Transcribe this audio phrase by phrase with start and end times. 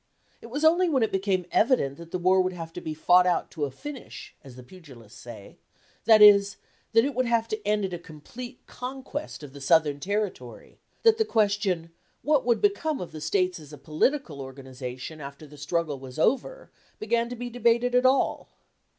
[0.41, 3.27] It was only when it became evident that the war would have to be fought
[3.27, 5.59] out to a finish, as the pugilists say
[6.05, 6.57] that is,
[6.93, 11.19] that it would have to end in a complete conquest of the Southern territory that
[11.19, 11.91] the question,
[12.23, 16.71] what would become of the States as a political organization after the struggle was over,
[16.97, 18.49] began to be debated at all.